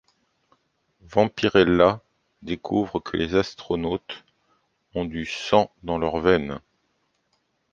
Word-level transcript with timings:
Vampirella 1.01 2.01
découvre 2.41 2.99
que 3.01 3.17
les 3.17 3.35
astronautes 3.35 4.25
ont 4.95 5.05
du 5.05 5.27
sang 5.27 5.69
dans 5.83 5.99
leurs 5.99 6.17
veines. 6.21 6.59